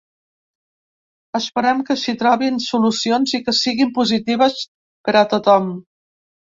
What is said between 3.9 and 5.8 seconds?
positives per a tothom.